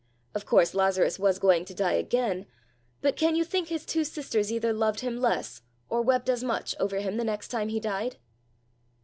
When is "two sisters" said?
3.85-4.51